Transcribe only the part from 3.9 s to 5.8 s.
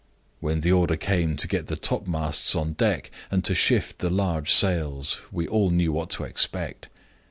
the large sails, we all